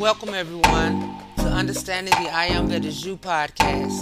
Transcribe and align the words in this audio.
welcome 0.00 0.32
everyone 0.32 1.14
to 1.36 1.44
Understanding 1.44 2.14
the 2.24 2.30
I 2.30 2.46
Am 2.46 2.68
That 2.68 2.86
Is 2.86 3.04
You 3.04 3.18
podcast. 3.18 4.00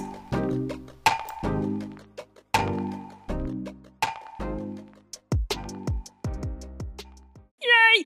Yay! 7.60 8.04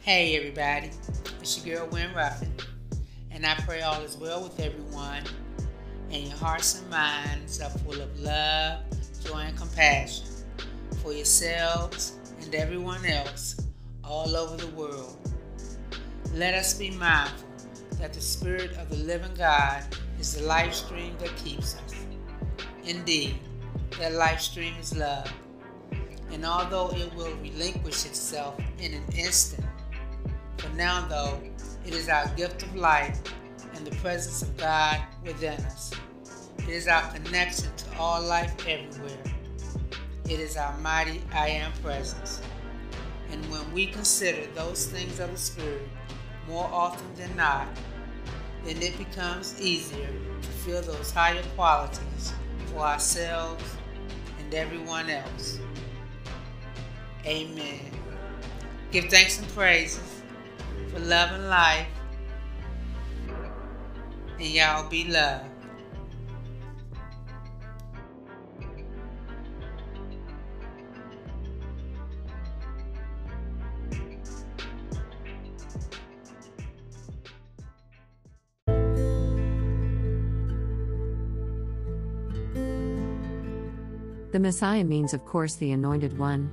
Hey 0.00 0.36
everybody, 0.36 0.90
it's 1.40 1.64
your 1.64 1.78
girl 1.78 1.88
Win 1.92 2.12
Ruffin, 2.12 2.52
and 3.30 3.46
I 3.46 3.54
pray 3.54 3.82
all 3.82 4.00
is 4.00 4.16
well 4.16 4.42
with 4.42 4.58
everyone, 4.58 5.22
and 6.10 6.24
your 6.24 6.36
hearts 6.38 6.80
and 6.80 6.90
minds 6.90 7.60
are 7.60 7.70
full 7.70 8.00
of 8.00 8.18
love, 8.18 8.80
joy, 9.24 9.42
and 9.42 9.56
compassion 9.56 10.26
for 11.00 11.12
yourselves 11.12 12.18
and 12.40 12.52
everyone 12.52 13.06
else 13.06 13.64
all 14.02 14.36
over 14.36 14.56
the 14.56 14.74
world. 14.74 15.16
Let 16.34 16.54
us 16.54 16.72
be 16.72 16.90
mindful 16.90 17.46
that 18.00 18.14
the 18.14 18.20
Spirit 18.22 18.72
of 18.78 18.88
the 18.88 18.96
living 18.96 19.34
God 19.36 19.84
is 20.18 20.34
the 20.34 20.46
life 20.46 20.72
stream 20.72 21.14
that 21.18 21.36
keeps 21.36 21.76
us. 21.76 21.94
Indeed, 22.84 23.38
that 23.98 24.14
life 24.14 24.40
stream 24.40 24.72
is 24.80 24.96
love. 24.96 25.30
And 26.30 26.46
although 26.46 26.90
it 26.96 27.14
will 27.14 27.36
relinquish 27.36 28.06
itself 28.06 28.58
in 28.78 28.94
an 28.94 29.04
instant, 29.14 29.66
for 30.56 30.70
now, 30.70 31.06
though, 31.06 31.38
it 31.84 31.92
is 31.92 32.08
our 32.08 32.26
gift 32.28 32.62
of 32.62 32.74
life 32.76 33.20
and 33.74 33.86
the 33.86 33.94
presence 33.96 34.40
of 34.40 34.56
God 34.56 35.02
within 35.22 35.60
us. 35.66 35.92
It 36.60 36.70
is 36.70 36.88
our 36.88 37.12
connection 37.12 37.68
to 37.76 37.98
all 37.98 38.22
life 38.22 38.54
everywhere. 38.66 39.22
It 40.24 40.40
is 40.40 40.56
our 40.56 40.74
mighty 40.78 41.20
I 41.34 41.48
am 41.48 41.72
presence. 41.82 42.40
And 43.30 43.44
when 43.50 43.70
we 43.74 43.86
consider 43.86 44.46
those 44.54 44.86
things 44.86 45.20
of 45.20 45.30
the 45.30 45.36
Spirit 45.36 45.82
more 46.48 46.68
often 46.72 47.14
than 47.14 47.34
not, 47.36 47.66
then 48.64 48.80
it 48.80 48.96
becomes 48.98 49.60
easier 49.60 50.08
to 50.40 50.48
feel 50.48 50.82
those 50.82 51.10
higher 51.10 51.42
qualities 51.56 52.32
for 52.66 52.80
ourselves 52.80 53.64
and 54.38 54.54
everyone 54.54 55.10
else. 55.10 55.58
Amen. 57.24 57.80
Give 58.90 59.04
thanks 59.06 59.38
and 59.38 59.48
praises 59.48 60.22
for 60.92 60.98
love 61.00 61.30
and 61.32 61.48
life. 61.48 61.86
And 64.38 64.48
y'all 64.48 64.88
be 64.88 65.04
loved. 65.04 65.51
The 84.32 84.40
Messiah 84.40 84.82
means, 84.82 85.12
of 85.12 85.26
course, 85.26 85.56
the 85.56 85.72
Anointed 85.72 86.18
One. 86.18 86.50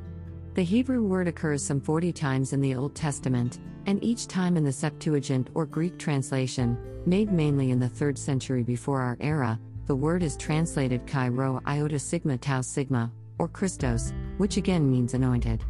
The 0.53 0.63
Hebrew 0.63 1.01
word 1.01 1.29
occurs 1.29 1.65
some 1.65 1.79
40 1.79 2.11
times 2.11 2.51
in 2.51 2.59
the 2.59 2.75
Old 2.75 2.93
Testament, 2.93 3.59
and 3.85 4.03
each 4.03 4.27
time 4.27 4.57
in 4.57 4.65
the 4.65 4.71
Septuagint 4.71 5.49
or 5.53 5.65
Greek 5.65 5.97
translation, 5.97 6.77
made 7.05 7.31
mainly 7.31 7.71
in 7.71 7.79
the 7.79 7.87
3rd 7.87 8.17
century 8.17 8.63
before 8.63 8.99
our 8.99 9.15
era, 9.21 9.57
the 9.85 9.95
word 9.95 10.23
is 10.23 10.35
translated 10.35 11.07
chi 11.07 11.29
rho 11.29 11.61
iota 11.65 11.97
sigma 11.97 12.37
tau 12.37 12.59
sigma, 12.59 13.13
or 13.37 13.47
Christos, 13.47 14.13
which 14.39 14.57
again 14.57 14.91
means 14.91 15.13
anointed. 15.13 15.63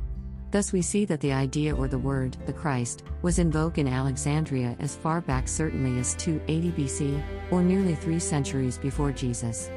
Thus, 0.49 0.73
we 0.73 0.81
see 0.81 1.05
that 1.05 1.21
the 1.21 1.31
idea 1.31 1.75
or 1.75 1.87
the 1.87 1.99
word, 1.99 2.37
the 2.47 2.53
Christ, 2.53 3.03
was 3.21 3.37
in 3.37 3.51
vogue 3.51 3.77
in 3.77 3.87
Alexandria 3.87 4.75
as 4.79 4.95
far 4.95 5.21
back 5.21 5.47
certainly 5.47 5.99
as 5.99 6.15
280 6.15 6.71
BC, 6.71 7.23
or 7.51 7.61
nearly 7.61 7.93
three 7.93 8.17
centuries 8.17 8.79
before 8.79 9.11
Jesus. 9.11 9.69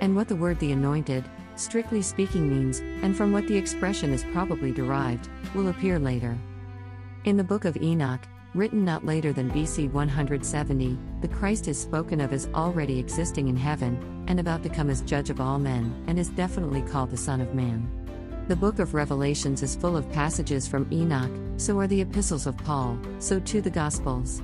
And 0.00 0.16
what 0.16 0.28
the 0.28 0.36
word 0.36 0.58
the 0.60 0.72
anointed, 0.72 1.24
strictly 1.56 2.02
speaking, 2.02 2.48
means, 2.48 2.80
and 3.02 3.16
from 3.16 3.32
what 3.32 3.46
the 3.46 3.56
expression 3.56 4.12
is 4.12 4.24
probably 4.32 4.72
derived, 4.72 5.28
will 5.54 5.68
appear 5.68 5.98
later. 5.98 6.38
In 7.24 7.36
the 7.36 7.44
book 7.44 7.64
of 7.64 7.76
Enoch, 7.76 8.20
written 8.54 8.84
not 8.84 9.04
later 9.04 9.32
than 9.32 9.50
BC 9.50 9.90
170, 9.90 10.98
the 11.20 11.28
Christ 11.28 11.68
is 11.68 11.80
spoken 11.80 12.20
of 12.20 12.32
as 12.32 12.48
already 12.54 12.98
existing 12.98 13.48
in 13.48 13.56
heaven, 13.56 14.24
and 14.28 14.38
about 14.38 14.62
to 14.62 14.68
come 14.68 14.90
as 14.90 15.02
judge 15.02 15.30
of 15.30 15.40
all 15.40 15.58
men, 15.58 15.94
and 16.06 16.18
is 16.18 16.28
definitely 16.30 16.82
called 16.82 17.10
the 17.10 17.16
Son 17.16 17.40
of 17.40 17.54
Man. 17.54 17.88
The 18.46 18.56
book 18.56 18.78
of 18.78 18.92
Revelations 18.92 19.62
is 19.62 19.74
full 19.74 19.96
of 19.96 20.10
passages 20.12 20.68
from 20.68 20.86
Enoch, 20.92 21.30
so 21.56 21.78
are 21.80 21.86
the 21.86 22.02
epistles 22.02 22.46
of 22.46 22.58
Paul, 22.58 22.98
so 23.18 23.40
too 23.40 23.60
the 23.60 23.70
Gospels. 23.70 24.42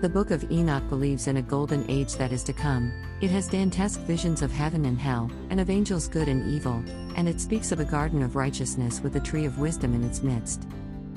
The 0.00 0.08
book 0.08 0.30
of 0.30 0.48
Enoch 0.48 0.88
believes 0.88 1.26
in 1.26 1.38
a 1.38 1.42
golden 1.42 1.84
age 1.90 2.14
that 2.18 2.30
is 2.30 2.44
to 2.44 2.52
come. 2.52 2.92
It 3.20 3.32
has 3.32 3.48
Dantesque 3.48 3.98
visions 4.02 4.42
of 4.42 4.52
heaven 4.52 4.84
and 4.84 4.96
hell, 4.96 5.28
and 5.50 5.58
of 5.58 5.70
angels 5.70 6.06
good 6.06 6.28
and 6.28 6.48
evil, 6.48 6.84
and 7.16 7.28
it 7.28 7.40
speaks 7.40 7.72
of 7.72 7.80
a 7.80 7.84
garden 7.84 8.22
of 8.22 8.36
righteousness 8.36 9.00
with 9.00 9.16
a 9.16 9.20
tree 9.20 9.44
of 9.44 9.58
wisdom 9.58 9.94
in 9.94 10.04
its 10.04 10.22
midst. 10.22 10.68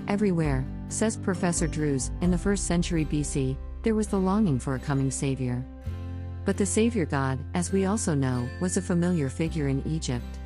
Everywhere, 0.07 0.65
says 0.89 1.15
Professor 1.15 1.67
Drews, 1.67 2.09
in 2.21 2.31
the 2.31 2.37
first 2.39 2.65
century 2.65 3.05
BC, 3.05 3.55
there 3.83 3.93
was 3.93 4.07
the 4.07 4.17
longing 4.17 4.57
for 4.57 4.73
a 4.73 4.79
coming 4.79 5.11
Savior. 5.11 5.63
But 6.43 6.57
the 6.57 6.65
Savior 6.65 7.05
God, 7.05 7.37
as 7.53 7.71
we 7.71 7.85
also 7.85 8.15
know, 8.15 8.49
was 8.61 8.77
a 8.77 8.81
familiar 8.81 9.29
figure 9.29 9.67
in 9.67 9.87
Egypt. 9.87 10.39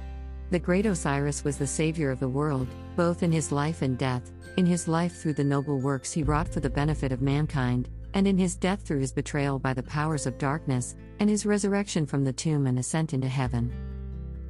The 0.52 0.60
great 0.60 0.86
Osiris 0.86 1.46
was 1.46 1.58
the 1.58 1.66
Savior 1.66 2.12
of 2.12 2.20
the 2.20 2.28
world, 2.28 2.68
both 2.98 3.24
in 3.24 3.32
his 3.32 3.54
life 3.54 3.82
and 3.82 3.98
death, 3.98 4.30
in 4.58 4.66
his 4.66 4.90
life 4.90 5.16
through 5.16 5.36
the 5.36 5.44
noble 5.46 5.80
works 5.80 6.12
he 6.12 6.22
wrought 6.22 6.50
for 6.50 6.60
the 6.60 6.70
benefit 6.70 7.14
of 7.14 7.22
mankind, 7.22 7.88
and 8.16 8.28
in 8.28 8.38
his 8.38 8.56
death 8.56 8.82
through 8.82 9.02
his 9.02 9.12
betrayal 9.12 9.60
by 9.60 9.74
the 9.74 9.84
powers 9.84 10.26
of 10.26 10.38
darkness, 10.38 10.96
and 11.20 11.30
his 11.30 11.46
resurrection 11.46 12.06
from 12.06 12.24
the 12.24 12.34
tomb 12.34 12.66
and 12.66 12.80
ascent 12.80 13.14
into 13.14 13.28
heaven. 13.28 13.72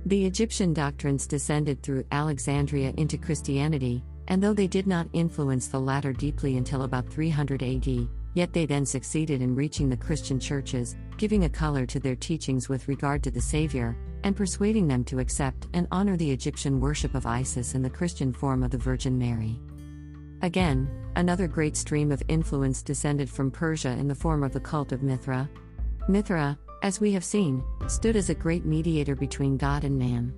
The 0.05 0.25
Egyptian 0.25 0.71
doctrines 0.71 1.25
descended 1.25 1.81
through 1.81 2.05
Alexandria 2.11 2.93
into 2.97 3.17
Christianity, 3.17 4.03
and 4.27 4.41
though 4.41 4.53
they 4.53 4.67
did 4.67 4.85
not 4.85 5.09
influence 5.13 5.67
the 5.67 5.79
latter 5.79 6.13
deeply 6.13 6.57
until 6.57 6.83
about 6.83 7.09
300 7.09 7.63
AD, 7.63 8.07
yet 8.35 8.53
they 8.53 8.67
then 8.67 8.85
succeeded 8.85 9.41
in 9.41 9.55
reaching 9.55 9.89
the 9.89 9.97
Christian 9.97 10.39
churches, 10.39 10.95
giving 11.17 11.45
a 11.45 11.49
color 11.49 11.87
to 11.87 11.99
their 11.99 12.15
teachings 12.15 12.69
with 12.69 12.87
regard 12.87 13.23
to 13.23 13.31
the 13.31 13.41
Savior, 13.41 13.97
and 14.23 14.35
persuading 14.35 14.87
them 14.87 15.03
to 15.05 15.19
accept 15.19 15.67
and 15.73 15.87
honor 15.91 16.17
the 16.17 16.31
Egyptian 16.31 16.79
worship 16.79 17.15
of 17.15 17.25
Isis 17.25 17.73
and 17.73 17.83
the 17.83 17.89
Christian 17.89 18.31
form 18.31 18.61
of 18.61 18.69
the 18.69 18.77
Virgin 18.77 19.17
Mary. 19.17 19.59
Again, 20.45 20.87
another 21.15 21.47
great 21.47 21.75
stream 21.75 22.11
of 22.11 22.21
influence 22.27 22.83
descended 22.83 23.27
from 23.27 23.49
Persia 23.49 23.89
in 23.89 24.07
the 24.07 24.13
form 24.13 24.43
of 24.43 24.53
the 24.53 24.59
cult 24.59 24.91
of 24.91 25.01
Mithra. 25.01 25.49
Mithra, 26.07 26.55
as 26.83 27.01
we 27.01 27.11
have 27.13 27.23
seen, 27.23 27.63
stood 27.87 28.15
as 28.15 28.29
a 28.29 28.35
great 28.35 28.63
mediator 28.63 29.15
between 29.15 29.57
God 29.57 29.83
and 29.83 29.97
man. 29.97 30.31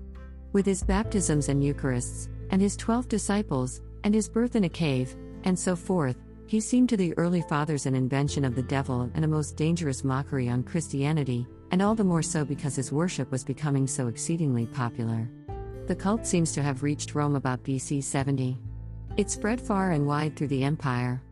With 0.54 0.66
his 0.66 0.82
baptisms 0.82 1.50
and 1.50 1.62
Eucharists, 1.62 2.30
and 2.52 2.62
his 2.62 2.78
twelve 2.78 3.10
disciples, 3.10 3.82
and 4.06 4.16
his 4.16 4.30
birth 4.30 4.56
in 4.56 4.64
a 4.64 4.70
cave, 4.70 5.14
and 5.44 5.60
so 5.60 5.76
forth, 5.76 6.16
he 6.46 6.62
seemed 6.62 6.88
to 6.88 6.96
the 6.96 7.14
early 7.18 7.42
fathers 7.42 7.86
an 7.86 7.94
invention 7.94 8.46
of 8.46 8.56
the 8.56 8.64
devil 8.64 9.12
and 9.14 9.26
a 9.26 9.28
most 9.28 9.58
dangerous 9.58 10.06
mockery 10.06 10.48
on 10.48 10.64
Christianity, 10.64 11.46
and 11.72 11.82
all 11.82 11.96
the 11.96 12.06
more 12.06 12.24
so 12.24 12.46
because 12.46 12.78
his 12.78 12.94
worship 12.94 13.30
was 13.30 13.44
becoming 13.44 13.86
so 13.86 14.08
exceedingly 14.08 14.68
popular. 14.68 15.30
The 15.88 15.96
cult 15.98 16.26
seems 16.26 16.54
to 16.54 16.64
have 16.64 16.82
reached 16.82 17.14
Rome 17.14 17.36
about 17.36 17.66
BC 17.66 18.02
70. 18.02 18.58
It 19.18 19.32
spread 19.32 19.60
far 19.60 19.94
and 19.94 20.06
wide 20.06 20.36
through 20.36 20.50
the 20.50 20.64
empire. 20.64 21.24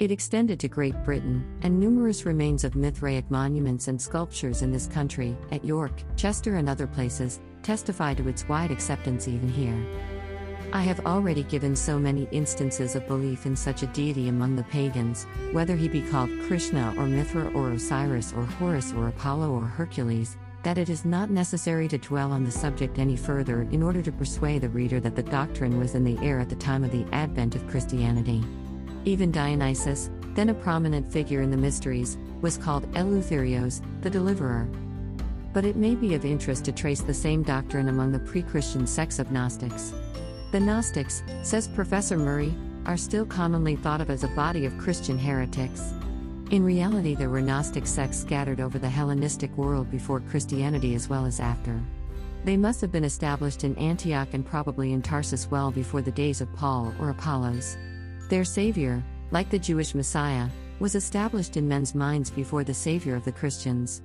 It 0.00 0.10
extended 0.10 0.58
to 0.58 0.68
Great 0.68 1.04
Britain, 1.04 1.44
and 1.62 1.78
numerous 1.78 2.26
remains 2.26 2.64
of 2.64 2.74
Mithraic 2.74 3.30
monuments 3.30 3.86
and 3.86 4.02
sculptures 4.02 4.62
in 4.62 4.72
this 4.72 4.88
country, 4.88 5.36
at 5.52 5.64
York, 5.64 5.92
Chester, 6.16 6.56
and 6.56 6.68
other 6.68 6.88
places, 6.88 7.38
testify 7.62 8.14
to 8.14 8.28
its 8.28 8.48
wide 8.48 8.72
acceptance 8.72 9.28
even 9.28 9.48
here. 9.48 9.80
I 10.72 10.82
have 10.82 11.06
already 11.06 11.44
given 11.44 11.76
so 11.76 11.96
many 11.96 12.26
instances 12.32 12.96
of 12.96 13.06
belief 13.06 13.46
in 13.46 13.54
such 13.54 13.84
a 13.84 13.86
deity 13.86 14.28
among 14.28 14.56
the 14.56 14.64
pagans, 14.64 15.24
whether 15.52 15.76
he 15.76 15.88
be 15.88 16.02
called 16.02 16.30
Krishna 16.42 16.92
or 16.98 17.06
Mithra 17.06 17.52
or 17.52 17.70
Osiris 17.70 18.32
or 18.32 18.42
Horus 18.42 18.92
or 18.92 19.06
Apollo 19.06 19.52
or 19.52 19.62
Hercules, 19.62 20.36
that 20.62 20.78
it 20.78 20.88
is 20.88 21.04
not 21.04 21.30
necessary 21.30 21.88
to 21.88 21.98
dwell 21.98 22.32
on 22.32 22.44
the 22.44 22.50
subject 22.50 22.98
any 22.98 23.16
further 23.16 23.62
in 23.70 23.82
order 23.82 24.02
to 24.02 24.12
persuade 24.12 24.62
the 24.62 24.68
reader 24.68 25.00
that 25.00 25.14
the 25.14 25.22
doctrine 25.22 25.78
was 25.78 25.94
in 25.94 26.04
the 26.04 26.18
air 26.24 26.40
at 26.40 26.48
the 26.48 26.56
time 26.56 26.84
of 26.84 26.90
the 26.90 27.06
advent 27.12 27.54
of 27.54 27.66
Christianity. 27.68 28.42
Even 29.04 29.30
Dionysus, 29.30 30.10
then 30.34 30.48
a 30.48 30.54
prominent 30.54 31.10
figure 31.10 31.42
in 31.42 31.50
the 31.50 31.56
mysteries, 31.56 32.18
was 32.40 32.58
called 32.58 32.90
Eleutherios, 32.92 33.82
the 34.02 34.10
deliverer. 34.10 34.68
But 35.52 35.64
it 35.64 35.76
may 35.76 35.94
be 35.94 36.14
of 36.14 36.24
interest 36.24 36.64
to 36.66 36.72
trace 36.72 37.00
the 37.00 37.14
same 37.14 37.42
doctrine 37.42 37.88
among 37.88 38.12
the 38.12 38.18
pre 38.18 38.42
Christian 38.42 38.86
sects 38.86 39.18
of 39.18 39.32
Gnostics. 39.32 39.92
The 40.52 40.60
Gnostics, 40.60 41.22
says 41.42 41.68
Professor 41.68 42.18
Murray, 42.18 42.54
are 42.86 42.96
still 42.96 43.26
commonly 43.26 43.76
thought 43.76 44.00
of 44.00 44.10
as 44.10 44.24
a 44.24 44.28
body 44.28 44.66
of 44.66 44.78
Christian 44.78 45.18
heretics. 45.18 45.92
In 46.50 46.64
reality, 46.64 47.14
there 47.14 47.28
were 47.28 47.42
Gnostic 47.42 47.86
sects 47.86 48.18
scattered 48.18 48.58
over 48.58 48.78
the 48.78 48.88
Hellenistic 48.88 49.54
world 49.58 49.90
before 49.90 50.20
Christianity 50.20 50.94
as 50.94 51.06
well 51.06 51.26
as 51.26 51.40
after. 51.40 51.78
They 52.44 52.56
must 52.56 52.80
have 52.80 52.90
been 52.90 53.04
established 53.04 53.64
in 53.64 53.76
Antioch 53.76 54.28
and 54.32 54.46
probably 54.46 54.94
in 54.94 55.02
Tarsus 55.02 55.50
well 55.50 55.70
before 55.70 56.00
the 56.00 56.10
days 56.10 56.40
of 56.40 56.50
Paul 56.54 56.94
or 56.98 57.10
Apollos. 57.10 57.76
Their 58.30 58.46
Savior, 58.46 59.04
like 59.30 59.50
the 59.50 59.58
Jewish 59.58 59.94
Messiah, 59.94 60.48
was 60.80 60.94
established 60.94 61.58
in 61.58 61.68
men's 61.68 61.94
minds 61.94 62.30
before 62.30 62.64
the 62.64 62.72
Savior 62.72 63.14
of 63.14 63.26
the 63.26 63.32
Christians. 63.32 64.00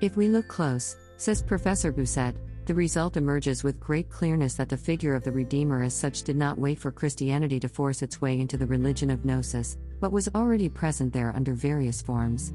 If 0.00 0.16
we 0.16 0.26
look 0.26 0.48
close, 0.48 0.96
says 1.16 1.42
Professor 1.42 1.92
Bousset, 1.92 2.34
the 2.66 2.74
result 2.74 3.16
emerges 3.16 3.62
with 3.62 3.78
great 3.78 4.10
clearness 4.10 4.54
that 4.54 4.70
the 4.70 4.76
figure 4.76 5.14
of 5.14 5.22
the 5.22 5.30
Redeemer 5.30 5.82
as 5.84 5.94
such 5.94 6.22
did 6.22 6.34
not 6.34 6.58
wait 6.58 6.78
for 6.78 6.90
Christianity 6.90 7.60
to 7.60 7.68
force 7.68 8.02
its 8.02 8.20
way 8.20 8.40
into 8.40 8.56
the 8.56 8.66
religion 8.66 9.10
of 9.10 9.24
Gnosis, 9.24 9.76
but 10.04 10.12
was 10.12 10.28
already 10.34 10.68
present 10.68 11.14
there 11.14 11.32
under 11.34 11.54
various 11.54 12.02
forms. 12.02 12.52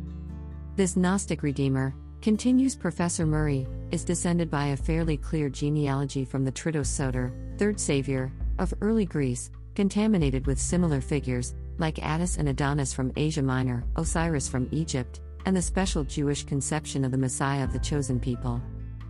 This 0.75 0.95
Gnostic 0.95 1.41
Redeemer, 1.41 1.95
continues 2.21 2.75
Professor 2.75 3.25
Murray, 3.25 3.65
is 3.89 4.03
descended 4.03 4.51
by 4.51 4.67
a 4.67 4.77
fairly 4.77 5.17
clear 5.17 5.49
genealogy 5.49 6.25
from 6.25 6.45
the 6.45 6.51
Tritos 6.51 6.85
Soter, 6.85 7.33
third 7.57 7.79
savior, 7.79 8.31
of 8.59 8.71
early 8.81 9.03
Greece, 9.03 9.49
contaminated 9.73 10.45
with 10.45 10.59
similar 10.59 11.01
figures, 11.01 11.55
like 11.79 11.97
Attis 12.05 12.37
and 12.37 12.49
Adonis 12.49 12.93
from 12.93 13.11
Asia 13.15 13.41
Minor, 13.41 13.83
Osiris 13.95 14.47
from 14.47 14.69
Egypt, 14.69 15.19
and 15.47 15.57
the 15.57 15.61
special 15.63 16.03
Jewish 16.03 16.43
conception 16.43 17.03
of 17.03 17.09
the 17.09 17.17
Messiah 17.17 17.63
of 17.63 17.73
the 17.73 17.79
chosen 17.79 18.19
people. 18.19 18.61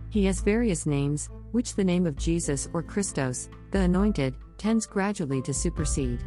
He 0.08 0.24
has 0.24 0.40
various 0.40 0.86
names, 0.86 1.28
which 1.52 1.74
the 1.74 1.84
name 1.84 2.06
of 2.06 2.16
Jesus 2.16 2.70
or 2.72 2.82
Christos, 2.82 3.50
the 3.70 3.80
Anointed, 3.80 4.34
tends 4.56 4.86
gradually 4.86 5.42
to 5.42 5.52
supersede. 5.52 6.24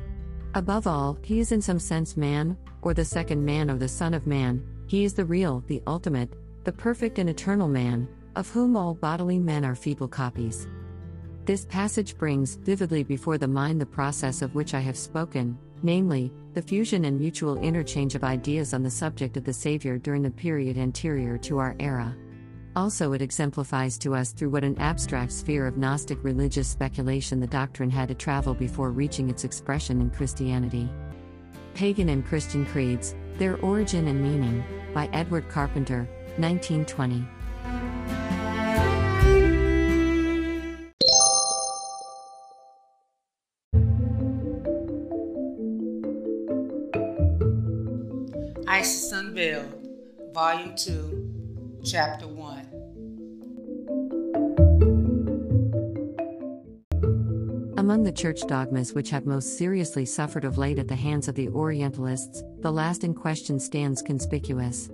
Above 0.56 0.86
all, 0.86 1.18
he 1.24 1.40
is 1.40 1.52
in 1.52 1.62
some 1.62 1.80
sense 1.80 2.16
man, 2.16 2.56
or 2.84 2.94
the 2.94 3.04
second 3.04 3.44
man 3.44 3.72
or 3.72 3.78
the 3.78 3.88
Son 3.88 4.14
of 4.14 4.28
Man, 4.28 4.64
he 4.86 5.04
is 5.04 5.16
the 5.16 5.26
real, 5.26 5.64
the 5.66 5.82
ultimate, 5.88 6.32
the 6.64 6.72
perfect 6.72 7.18
and 7.18 7.28
eternal 7.28 7.68
man, 7.68 8.08
of 8.36 8.48
whom 8.50 8.78
all 8.78 8.94
bodily 8.94 9.40
men 9.40 9.66
are 9.66 9.74
feeble 9.74 10.08
copies. 10.08 10.68
This 11.46 11.66
passage 11.66 12.18
brings 12.18 12.56
vividly 12.56 13.04
before 13.04 13.40
the 13.40 13.48
mind 13.48 13.82
the 13.82 13.86
process 13.86 14.44
of 14.44 14.54
which 14.54 14.76
I 14.76 14.80
have 14.80 14.98
spoken, 14.98 15.58
namely, 15.82 16.32
the 16.54 16.62
fusion 16.62 17.06
and 17.06 17.20
mutual 17.20 17.58
interchange 17.58 18.14
of 18.14 18.24
ideas 18.24 18.76
on 18.76 18.84
the 18.84 18.92
subject 18.92 19.38
of 19.38 19.44
the 19.44 19.54
Savior 19.54 19.98
during 19.98 20.22
the 20.22 20.30
period 20.30 20.78
anterior 20.78 21.38
to 21.40 21.58
our 21.58 21.76
era. 21.80 22.16
Also, 22.76 23.14
it 23.14 23.22
exemplifies 23.22 24.00
to 24.00 24.16
us 24.16 24.32
through 24.32 24.50
what 24.50 24.64
an 24.64 24.76
abstract 24.80 25.32
sphere 25.32 25.68
of 25.68 25.78
Gnostic 25.78 26.18
religious 26.24 26.68
speculation 26.68 27.40
the 27.40 27.46
doctrine 27.46 27.92
had 27.92 28.08
to 28.08 28.16
travel 28.16 28.56
before 28.56 28.90
reaching 28.90 29.30
its 29.30 29.44
expression 29.44 30.02
in 30.02 30.10
Christianity. 30.10 30.90
Pagan 31.76 32.10
and 32.10 32.26
Christian 32.26 32.66
Creeds 32.66 33.14
Their 33.38 33.58
Origin 33.58 34.08
and 34.08 34.24
Meaning, 34.24 34.64
by 34.92 35.08
Edward 35.14 35.50
Carpenter, 35.50 36.08
1920. 36.38 37.24
Isis 48.68 49.12
Unveiled, 49.12 49.88
Volume 50.34 50.76
2, 50.76 51.82
Chapter 51.86 52.28
1. 52.28 52.63
Among 57.84 58.04
the 58.04 58.14
church 58.14 58.48
dogmas 58.48 58.94
which 58.94 59.10
have 59.10 59.26
most 59.26 59.58
seriously 59.58 60.06
suffered 60.06 60.46
of 60.46 60.58
late 60.58 60.80
at 60.80 60.88
the 60.88 60.96
hands 60.96 61.28
of 61.28 61.36
the 61.36 61.50
Orientalists, 61.50 62.42
the 62.62 62.72
last 62.72 63.04
in 63.04 63.14
question 63.14 63.60
stands 63.60 64.02
conspicuous. 64.02 64.90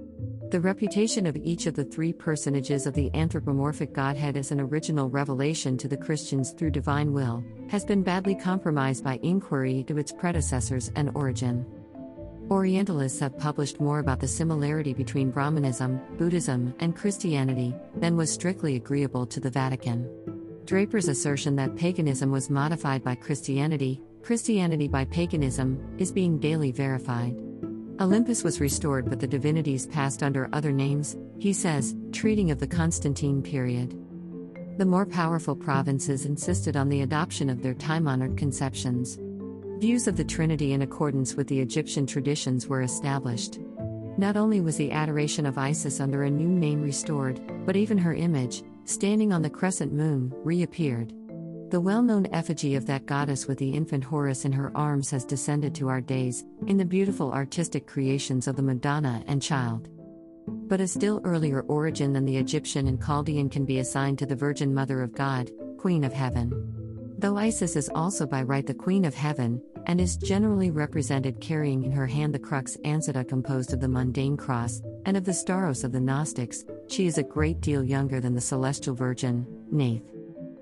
The 0.49 0.59
reputation 0.59 1.27
of 1.27 1.37
each 1.37 1.67
of 1.67 1.75
the 1.75 1.83
three 1.83 2.11
personages 2.11 2.87
of 2.87 2.95
the 2.95 3.13
anthropomorphic 3.13 3.93
Godhead 3.93 4.35
as 4.35 4.49
an 4.49 4.59
original 4.59 5.07
revelation 5.07 5.77
to 5.77 5.87
the 5.87 5.97
Christians 5.97 6.49
through 6.49 6.71
divine 6.71 7.13
will 7.13 7.43
has 7.69 7.85
been 7.85 8.01
badly 8.01 8.33
compromised 8.33 9.03
by 9.03 9.19
inquiry 9.21 9.81
into 9.81 9.99
its 9.99 10.11
predecessors 10.11 10.91
and 10.95 11.11
origin. 11.13 11.67
Orientalists 12.49 13.19
have 13.19 13.37
published 13.37 13.79
more 13.79 13.99
about 13.99 14.19
the 14.19 14.27
similarity 14.27 14.95
between 14.95 15.29
Brahmanism, 15.29 16.01
Buddhism, 16.17 16.73
and 16.79 16.95
Christianity 16.95 17.75
than 17.97 18.17
was 18.17 18.33
strictly 18.33 18.77
agreeable 18.77 19.27
to 19.27 19.39
the 19.39 19.51
Vatican. 19.51 20.38
Draper's 20.69 21.07
assertion 21.07 21.55
that 21.55 21.75
paganism 21.75 22.29
was 22.29 22.51
modified 22.51 23.03
by 23.03 23.15
Christianity, 23.15 24.03
Christianity 24.21 24.87
by 24.87 25.03
paganism, 25.05 25.83
is 25.97 26.11
being 26.11 26.37
daily 26.37 26.71
verified. 26.71 27.35
Olympus 27.99 28.43
was 28.43 28.61
restored, 28.61 29.09
but 29.09 29.19
the 29.19 29.25
divinities 29.25 29.87
passed 29.87 30.21
under 30.21 30.47
other 30.53 30.71
names, 30.71 31.17
he 31.39 31.53
says, 31.53 31.95
treating 32.11 32.51
of 32.51 32.59
the 32.59 32.67
Constantine 32.67 33.41
period. 33.41 33.97
The 34.77 34.85
more 34.85 35.07
powerful 35.07 35.55
provinces 35.55 36.27
insisted 36.27 36.77
on 36.77 36.87
the 36.87 37.01
adoption 37.01 37.49
of 37.49 37.63
their 37.63 37.73
time 37.73 38.07
honored 38.07 38.37
conceptions. 38.37 39.17
Views 39.79 40.07
of 40.07 40.17
the 40.17 40.23
Trinity 40.23 40.73
in 40.73 40.83
accordance 40.83 41.33
with 41.33 41.47
the 41.47 41.59
Egyptian 41.59 42.05
traditions 42.05 42.67
were 42.67 42.83
established. 42.83 43.57
Not 44.19 44.37
only 44.37 44.61
was 44.61 44.77
the 44.77 44.91
adoration 44.91 45.47
of 45.47 45.57
Isis 45.57 45.99
under 45.99 46.25
a 46.25 46.29
new 46.29 46.47
name 46.47 46.83
restored, 46.83 47.41
but 47.65 47.75
even 47.75 47.97
her 47.97 48.13
image, 48.13 48.61
standing 48.85 49.33
on 49.33 49.41
the 49.41 49.49
crescent 49.49 49.93
moon, 49.93 50.33
reappeared. 50.43 51.13
The 51.69 51.79
well 51.79 52.01
known 52.01 52.25
effigy 52.33 52.75
of 52.75 52.87
that 52.87 53.05
goddess 53.05 53.47
with 53.47 53.59
the 53.59 53.69
infant 53.69 54.03
Horus 54.03 54.43
in 54.43 54.51
her 54.51 54.75
arms 54.75 55.11
has 55.11 55.23
descended 55.23 55.75
to 55.75 55.87
our 55.87 56.01
days, 56.01 56.43
in 56.65 56.77
the 56.77 56.85
beautiful 56.85 57.31
artistic 57.31 57.85
creations 57.85 58.47
of 58.47 58.55
the 58.55 58.63
Madonna 58.63 59.23
and 59.27 59.41
Child. 59.41 59.87
But 60.47 60.81
a 60.81 60.87
still 60.87 61.21
earlier 61.23 61.61
origin 61.61 62.13
than 62.13 62.25
the 62.25 62.37
Egyptian 62.37 62.87
and 62.87 62.99
Chaldean 62.99 63.49
can 63.49 63.65
be 63.65 63.79
assigned 63.79 64.17
to 64.19 64.25
the 64.25 64.35
Virgin 64.35 64.73
Mother 64.73 65.03
of 65.03 65.13
God, 65.13 65.51
Queen 65.77 66.03
of 66.03 66.11
Heaven. 66.11 66.51
Though 67.19 67.37
Isis 67.37 67.75
is 67.75 67.91
also 67.93 68.25
by 68.25 68.41
right 68.41 68.65
the 68.65 68.73
Queen 68.73 69.05
of 69.05 69.13
Heaven, 69.13 69.61
and 69.85 70.01
is 70.01 70.17
generally 70.17 70.71
represented 70.71 71.41
carrying 71.41 71.83
in 71.83 71.91
her 71.91 72.07
hand 72.07 72.33
the 72.33 72.39
crux 72.39 72.77
ansata 72.85 73.27
composed 73.27 73.73
of 73.73 73.79
the 73.79 73.87
mundane 73.87 74.37
cross, 74.37 74.81
and 75.05 75.15
of 75.15 75.25
the 75.25 75.31
stauros 75.31 75.83
of 75.83 75.91
the 75.91 75.99
Gnostics, 75.99 76.63
she 76.91 77.07
is 77.07 77.17
a 77.17 77.23
great 77.23 77.61
deal 77.61 77.83
younger 77.83 78.19
than 78.19 78.33
the 78.33 78.41
celestial 78.41 78.95
virgin, 78.95 79.45
Neith. 79.71 80.03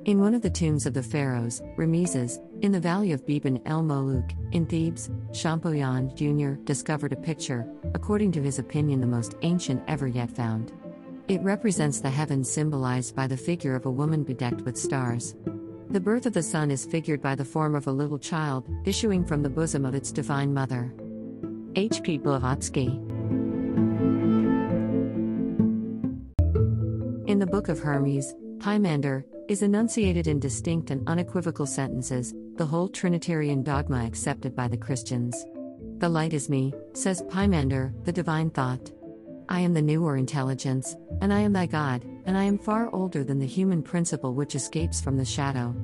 In 0.05 0.19
one 0.19 0.33
of 0.33 0.41
the 0.41 0.49
tombs 0.49 0.85
of 0.85 0.93
the 0.93 1.03
pharaohs, 1.03 1.61
Ramesses, 1.77 2.39
in 2.61 2.71
the 2.71 2.79
valley 2.79 3.11
of 3.11 3.25
Biban 3.25 3.61
el 3.65 3.83
Moluk, 3.83 4.31
in 4.53 4.65
Thebes, 4.65 5.09
Champollion 5.33 6.15
Jr. 6.15 6.61
discovered 6.63 7.11
a 7.13 7.17
picture, 7.17 7.67
according 7.93 8.31
to 8.33 8.41
his 8.41 8.57
opinion 8.57 9.01
the 9.01 9.07
most 9.07 9.35
ancient 9.41 9.83
ever 9.87 10.07
yet 10.07 10.31
found. 10.31 10.71
It 11.27 11.41
represents 11.41 11.99
the 11.99 12.09
heavens 12.09 12.49
symbolized 12.49 13.15
by 13.15 13.27
the 13.27 13.35
figure 13.35 13.75
of 13.75 13.85
a 13.85 13.91
woman 13.91 14.23
bedecked 14.23 14.61
with 14.61 14.77
stars. 14.77 15.35
The 15.89 15.99
birth 15.99 16.25
of 16.25 16.33
the 16.33 16.43
sun 16.43 16.71
is 16.71 16.85
figured 16.85 17.21
by 17.21 17.35
the 17.35 17.45
form 17.45 17.75
of 17.75 17.87
a 17.87 17.91
little 17.91 18.19
child, 18.19 18.65
issuing 18.85 19.25
from 19.25 19.43
the 19.43 19.49
bosom 19.49 19.85
of 19.85 19.93
its 19.93 20.11
divine 20.11 20.53
mother. 20.53 20.93
H. 21.75 22.01
P. 22.01 22.17
Blavatsky. 22.17 23.06
Book 27.57 27.69
of 27.69 27.79
Hermes, 27.79 28.35
Pymander 28.59 29.23
is 29.47 29.63
enunciated 29.63 30.27
in 30.27 30.39
distinct 30.39 30.91
and 30.91 31.01
unequivocal 31.09 31.65
sentences, 31.65 32.35
the 32.55 32.65
whole 32.67 32.87
Trinitarian 32.87 33.63
dogma 33.63 34.05
accepted 34.05 34.55
by 34.55 34.67
the 34.67 34.77
Christians. 34.77 35.43
The 35.97 36.07
light 36.07 36.33
is 36.33 36.51
me, 36.51 36.71
says 36.93 37.23
Pymander, 37.23 37.95
the 38.05 38.11
divine 38.11 38.51
thought. 38.51 38.91
I 39.49 39.61
am 39.61 39.73
the 39.73 39.81
newer 39.81 40.17
intelligence, 40.17 40.95
and 41.19 41.33
I 41.33 41.39
am 41.39 41.51
thy 41.51 41.65
God, 41.65 42.05
and 42.27 42.37
I 42.37 42.43
am 42.43 42.59
far 42.59 42.93
older 42.93 43.23
than 43.23 43.39
the 43.39 43.47
human 43.47 43.81
principle 43.81 44.35
which 44.35 44.53
escapes 44.53 45.01
from 45.01 45.17
the 45.17 45.25
shadow. 45.25 45.75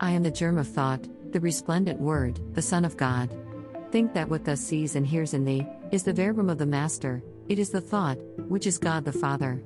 I 0.00 0.10
am 0.10 0.24
the 0.24 0.30
germ 0.32 0.58
of 0.58 0.66
thought, 0.66 1.06
the 1.30 1.38
resplendent 1.38 2.00
word, 2.00 2.40
the 2.54 2.62
Son 2.62 2.84
of 2.84 2.96
God. 2.96 3.32
Think 3.92 4.12
that 4.14 4.28
what 4.28 4.44
thus 4.44 4.60
sees 4.60 4.96
and 4.96 5.06
hears 5.06 5.34
in 5.34 5.44
thee 5.44 5.68
is 5.92 6.02
the 6.02 6.12
verbum 6.12 6.50
of 6.50 6.58
the 6.58 6.66
Master, 6.66 7.22
it 7.48 7.60
is 7.60 7.70
the 7.70 7.80
thought, 7.80 8.18
which 8.48 8.66
is 8.66 8.76
God 8.76 9.04
the 9.04 9.12
Father. 9.12 9.62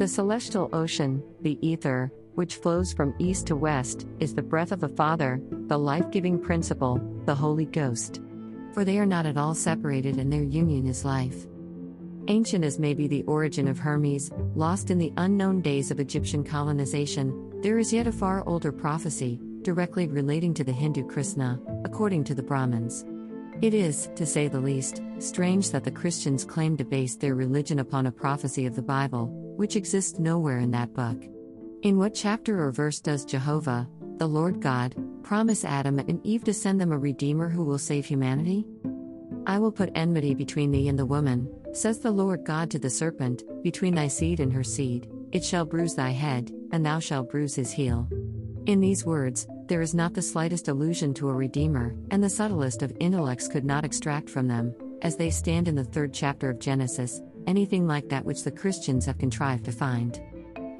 The 0.00 0.08
celestial 0.08 0.70
ocean, 0.72 1.22
the 1.42 1.58
ether, 1.60 2.10
which 2.34 2.56
flows 2.56 2.90
from 2.90 3.14
east 3.18 3.48
to 3.48 3.54
west, 3.54 4.06
is 4.18 4.34
the 4.34 4.40
breath 4.40 4.72
of 4.72 4.80
the 4.80 4.88
Father, 4.88 5.42
the 5.66 5.78
life 5.78 6.10
giving 6.10 6.38
principle, 6.40 6.98
the 7.26 7.34
Holy 7.34 7.66
Ghost. 7.66 8.22
For 8.72 8.82
they 8.82 8.98
are 8.98 9.04
not 9.04 9.26
at 9.26 9.36
all 9.36 9.54
separated, 9.54 10.16
and 10.16 10.32
their 10.32 10.42
union 10.42 10.86
is 10.86 11.04
life. 11.04 11.46
Ancient 12.28 12.64
as 12.64 12.78
may 12.78 12.94
be 12.94 13.08
the 13.08 13.24
origin 13.24 13.68
of 13.68 13.78
Hermes, 13.78 14.30
lost 14.54 14.90
in 14.90 14.96
the 14.96 15.12
unknown 15.18 15.60
days 15.60 15.90
of 15.90 16.00
Egyptian 16.00 16.44
colonization, 16.44 17.60
there 17.60 17.78
is 17.78 17.92
yet 17.92 18.06
a 18.06 18.12
far 18.12 18.42
older 18.48 18.72
prophecy, 18.72 19.38
directly 19.60 20.06
relating 20.06 20.54
to 20.54 20.64
the 20.64 20.72
Hindu 20.72 21.08
Krishna, 21.08 21.60
according 21.84 22.24
to 22.24 22.34
the 22.34 22.42
Brahmins. 22.42 23.04
It 23.60 23.74
is, 23.74 24.08
to 24.16 24.24
say 24.24 24.48
the 24.48 24.60
least, 24.60 25.02
strange 25.18 25.72
that 25.72 25.84
the 25.84 25.90
Christians 25.90 26.46
claim 26.46 26.78
to 26.78 26.84
base 26.86 27.16
their 27.16 27.34
religion 27.34 27.80
upon 27.80 28.06
a 28.06 28.10
prophecy 28.10 28.64
of 28.64 28.74
the 28.74 28.80
Bible, 28.80 29.39
which 29.60 29.76
exists 29.76 30.18
nowhere 30.18 30.58
in 30.58 30.70
that 30.70 30.94
book. 30.94 31.22
In 31.82 31.98
what 31.98 32.14
chapter 32.14 32.64
or 32.64 32.72
verse 32.72 32.98
does 32.98 33.26
Jehovah, 33.26 33.86
the 34.16 34.26
Lord 34.26 34.58
God, 34.58 34.96
promise 35.22 35.66
Adam 35.66 35.98
and 35.98 36.18
Eve 36.24 36.44
to 36.44 36.54
send 36.54 36.80
them 36.80 36.92
a 36.92 36.98
Redeemer 36.98 37.50
who 37.50 37.62
will 37.62 37.76
save 37.76 38.06
humanity? 38.06 38.64
I 39.46 39.58
will 39.58 39.70
put 39.70 39.92
enmity 39.94 40.32
between 40.32 40.70
thee 40.70 40.88
and 40.88 40.98
the 40.98 41.04
woman, 41.04 41.46
Says 41.74 41.98
the 41.98 42.10
Lord 42.10 42.42
God 42.42 42.70
to 42.70 42.78
the 42.78 42.88
serpent, 42.88 43.42
Between 43.62 43.94
thy 43.94 44.08
seed 44.08 44.40
and 44.40 44.50
her 44.50 44.64
seed, 44.64 45.10
it 45.30 45.44
shall 45.44 45.66
bruise 45.66 45.94
thy 45.94 46.12
head, 46.12 46.50
and 46.72 46.84
thou 46.84 46.98
shalt 46.98 47.30
bruise 47.30 47.54
his 47.54 47.70
heel. 47.70 48.08
In 48.64 48.80
these 48.80 49.04
words, 49.04 49.46
there 49.66 49.82
is 49.82 49.94
not 49.94 50.14
the 50.14 50.22
slightest 50.22 50.68
allusion 50.68 51.12
to 51.14 51.28
a 51.28 51.34
Redeemer, 51.34 51.94
and 52.10 52.24
the 52.24 52.30
subtlest 52.30 52.82
of 52.82 52.96
intellects 52.98 53.46
could 53.46 53.66
not 53.66 53.84
extract 53.84 54.30
from 54.30 54.48
them 54.48 54.74
as 55.02 55.16
they 55.16 55.28
stand 55.28 55.68
in 55.68 55.74
the 55.74 55.84
third 55.84 56.14
chapter 56.14 56.48
of 56.48 56.60
Genesis, 56.60 57.20
anything 57.46 57.86
like 57.86 58.08
that 58.08 58.24
which 58.24 58.44
the 58.44 58.50
Christians 58.50 59.06
have 59.06 59.18
contrived 59.18 59.64
to 59.64 59.72
find. 59.72 60.20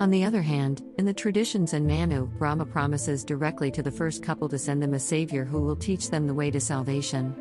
On 0.00 0.10
the 0.10 0.24
other 0.24 0.40
hand, 0.40 0.82
in 0.96 1.04
the 1.04 1.12
traditions 1.12 1.74
and 1.74 1.86
Manu, 1.86 2.26
Brahma 2.26 2.64
promises 2.64 3.22
directly 3.22 3.70
to 3.70 3.82
the 3.82 3.90
first 3.90 4.22
couple 4.22 4.48
to 4.48 4.58
send 4.58 4.82
them 4.82 4.94
a 4.94 4.98
savior 4.98 5.44
who 5.44 5.60
will 5.60 5.76
teach 5.76 6.08
them 6.08 6.26
the 6.26 6.34
way 6.34 6.50
to 6.50 6.60
salvation. 6.60 7.34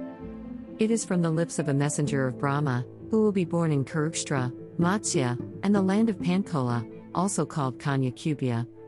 It 0.77 0.91
is 0.91 1.05
from 1.05 1.21
the 1.21 1.29
lips 1.31 1.57
of 1.57 1.69
a 1.69 1.73
messenger 1.73 2.27
of 2.27 2.38
Brahma, 2.38 2.85
who 3.09 3.21
will 3.21 3.31
be 3.31 3.45
born 3.45 3.71
in 3.71 3.85
Kurukshetra, 3.85 4.53
Matsya, 4.77 5.39
and 5.63 5.73
the 5.73 5.81
land 5.81 6.09
of 6.09 6.17
Pankola, 6.17 6.85
also 7.15 7.45
called 7.45 7.79
Kanya 7.79 8.11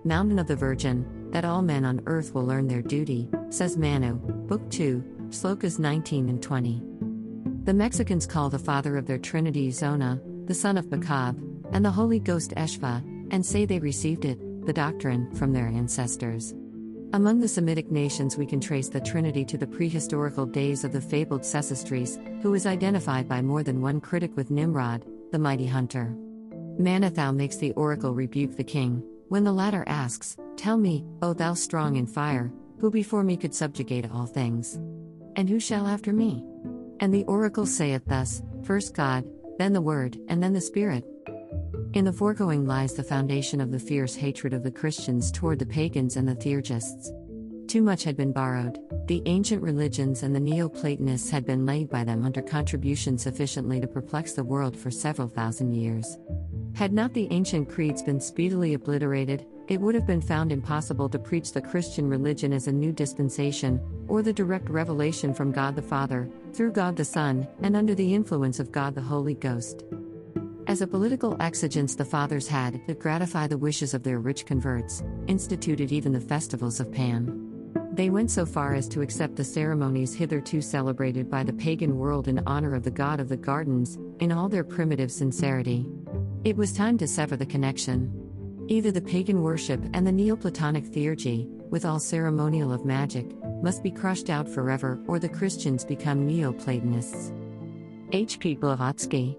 mountain 0.04 0.40
of 0.40 0.48
the 0.48 0.56
Virgin, 0.56 1.06
that 1.32 1.46
all 1.46 1.62
men 1.62 1.86
on 1.86 2.02
earth 2.08 2.34
will 2.34 2.46
learn 2.46 2.68
their 2.68 2.82
duty, 2.82 3.30
says 3.50 3.78
Manu, 3.78 4.16
Book 4.16 4.70
2, 4.70 5.04
Slokas 5.30 5.80
19 5.80 6.28
and 6.28 6.44
20. 6.44 6.91
The 7.64 7.76
Mexicans 7.76 8.26
call 8.26 8.50
the 8.50 8.58
father 8.58 8.98
of 8.98 9.06
their 9.06 9.20
trinity 9.20 9.70
Zona, 9.70 10.20
the 10.46 10.54
son 10.54 10.80
of 10.80 10.88
Bacab, 10.88 11.38
and 11.72 11.86
the 11.86 11.92
Holy 11.92 12.20
Ghost 12.20 12.56
Eshva, 12.58 13.04
and 13.30 13.46
say 13.46 13.66
they 13.66 13.78
received 13.78 14.26
it, 14.26 14.66
the 14.66 14.74
doctrine, 14.74 15.32
from 15.36 15.54
their 15.54 15.68
ancestors. 15.68 16.56
Among 17.14 17.40
the 17.40 17.48
Semitic 17.48 17.92
nations, 17.92 18.36
we 18.36 18.48
can 18.48 18.60
trace 18.60 18.90
the 18.90 19.00
Trinity 19.00 19.46
to 19.46 19.60
the 19.60 19.68
prehistorical 19.68 20.52
days 20.52 20.84
of 20.84 20.92
the 20.92 21.02
fabled 21.02 21.42
Sesostris, 21.42 22.18
who 22.42 22.56
is 22.56 22.66
identified 22.66 23.30
by 23.30 23.44
more 23.44 23.62
than 23.62 23.80
one 23.80 24.02
critic 24.02 24.36
with 24.36 24.50
Nimrod, 24.50 25.06
the 25.32 25.38
mighty 25.38 25.68
hunter. 25.68 26.16
Manetho 26.80 27.32
makes 27.32 27.58
the 27.58 27.74
oracle 27.74 28.16
rebuke 28.16 28.58
the 28.58 28.64
king, 28.64 29.04
when 29.28 29.44
the 29.44 29.54
latter 29.54 29.84
asks, 29.86 30.36
Tell 30.58 30.78
me, 30.78 31.06
O 31.22 31.34
thou 31.34 31.54
strong 31.54 31.98
in 31.98 32.08
fire, 32.08 32.52
who 32.80 32.90
before 32.90 33.24
me 33.24 33.38
could 33.38 33.54
subjugate 33.54 34.10
all 34.12 34.26
things? 34.26 34.80
And 35.36 35.48
who 35.48 35.60
shall 35.60 35.86
after 35.86 36.12
me? 36.12 36.44
And 37.02 37.14
the 37.14 37.26
oracle 37.26 37.66
saith 37.66 38.04
thus 38.06 38.42
First 38.64 38.94
God, 38.94 39.26
then 39.58 39.74
the 39.74 39.82
Word, 39.82 40.18
and 40.28 40.42
then 40.42 40.54
the 40.54 40.62
Spirit. 40.62 41.04
In 41.94 42.06
the 42.06 42.14
foregoing 42.14 42.66
lies 42.66 42.94
the 42.94 43.04
foundation 43.04 43.60
of 43.60 43.72
the 43.72 43.80
fierce 43.80 44.16
hatred 44.16 44.54
of 44.54 44.64
the 44.64 44.72
Christians 44.72 45.32
toward 45.32 45.60
the 45.60 45.66
pagans 45.66 46.16
and 46.16 46.28
the 46.28 46.36
theurgists. 46.36 47.12
Too 47.68 47.82
much 47.82 48.04
had 48.04 48.16
been 48.16 48.32
borrowed, 48.32 48.80
the 49.08 49.24
ancient 49.26 49.62
religions 49.62 50.24
and 50.24 50.36
the 50.36 50.40
Neoplatonists 50.40 51.30
had 51.30 51.46
been 51.46 51.66
laid 51.66 51.90
by 51.90 52.04
them 52.04 52.24
under 52.24 52.42
contribution 52.42 53.18
sufficiently 53.18 53.82
to 53.82 53.88
perplex 53.88 54.34
the 54.34 54.44
world 54.44 54.78
for 54.78 54.92
several 54.92 55.28
thousand 55.28 55.74
years. 55.74 56.18
Had 56.76 56.94
not 56.94 57.14
the 57.14 57.28
ancient 57.32 57.68
creeds 57.68 58.04
been 58.04 58.22
speedily 58.22 58.74
obliterated, 58.74 59.46
it 59.72 59.80
would 59.80 59.96
have 59.96 60.06
been 60.06 60.20
found 60.20 60.52
impossible 60.52 61.08
to 61.08 61.18
preach 61.18 61.54
the 61.54 61.62
Christian 61.62 62.10
religion 62.10 62.52
as 62.52 62.68
a 62.68 62.72
new 62.74 62.92
dispensation, 62.92 63.80
or 64.10 64.22
the 64.22 64.34
direct 64.34 64.70
revelation 64.70 65.34
from 65.34 65.54
God 65.54 65.78
the 65.78 65.82
Father, 65.82 66.30
through 66.52 66.74
God 66.74 66.98
the 66.98 67.06
Son, 67.06 67.48
and 67.64 67.78
under 67.78 67.96
the 67.96 68.14
influence 68.14 68.60
of 68.60 68.74
God 68.74 68.96
the 68.96 69.02
Holy 69.02 69.34
Ghost. 69.34 69.86
As 70.68 70.82
a 70.82 70.88
political 70.88 71.42
exigence, 71.42 71.96
the 71.96 72.04
fathers 72.04 72.50
had, 72.50 72.86
to 72.86 72.94
gratify 72.94 73.48
the 73.48 73.58
wishes 73.58 73.94
of 73.94 74.04
their 74.04 74.20
rich 74.20 74.46
converts, 74.46 75.04
instituted 75.28 75.94
even 75.94 76.12
the 76.12 76.20
festivals 76.20 76.82
of 76.82 76.92
Pan. 76.92 77.48
They 77.94 78.10
went 78.10 78.30
so 78.30 78.46
far 78.46 78.74
as 78.74 78.90
to 78.90 79.02
accept 79.02 79.38
the 79.38 79.46
ceremonies 79.46 80.14
hitherto 80.14 80.60
celebrated 80.60 81.30
by 81.30 81.44
the 81.44 81.54
pagan 81.54 81.98
world 81.98 82.28
in 82.28 82.44
honor 82.46 82.76
of 82.76 82.84
the 82.84 82.92
god 82.92 83.22
of 83.22 83.30
the 83.30 83.38
gardens, 83.38 83.98
in 84.20 84.34
all 84.34 84.50
their 84.50 84.66
primitive 84.66 85.14
sincerity. 85.14 85.88
It 86.44 86.58
was 86.58 86.74
time 86.74 86.98
to 86.98 87.08
sever 87.08 87.38
the 87.38 87.46
connection. 87.46 88.21
Either 88.72 88.90
the 88.90 89.02
pagan 89.02 89.44
worship 89.44 89.82
and 89.94 90.08
the 90.08 90.12
Neoplatonic 90.14 90.86
theurgy, 90.86 91.46
with 91.72 91.84
all 91.84 92.00
ceremonial 92.00 92.72
of 92.72 92.86
magic, 92.86 93.26
must 93.62 93.84
be 93.84 93.92
crushed 93.92 94.30
out 94.30 94.48
forever, 94.48 94.98
or 95.08 95.20
the 95.20 95.28
Christians 95.28 95.84
become 95.84 96.26
Neoplatonists. 96.26 97.34
H. 98.14 98.40
P. 98.40 98.56
Blavatsky. 98.56 99.38